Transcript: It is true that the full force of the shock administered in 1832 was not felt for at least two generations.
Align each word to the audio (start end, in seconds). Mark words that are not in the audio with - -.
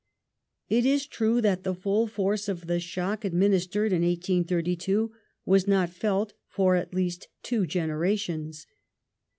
It 0.67 0.83
is 0.83 1.05
true 1.05 1.41
that 1.41 1.61
the 1.63 1.75
full 1.75 2.07
force 2.07 2.49
of 2.49 2.65
the 2.65 2.79
shock 2.79 3.23
administered 3.23 3.93
in 3.93 4.01
1832 4.01 5.11
was 5.45 5.67
not 5.67 5.91
felt 5.91 6.33
for 6.47 6.75
at 6.75 6.91
least 6.91 7.27
two 7.43 7.67
generations. 7.67 8.65